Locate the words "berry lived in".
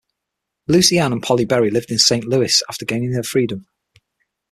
1.45-1.99